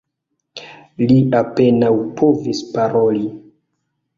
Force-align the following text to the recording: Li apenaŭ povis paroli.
Li 1.11 1.17
apenaŭ 1.41 1.91
povis 2.23 2.63
paroli. 2.79 3.25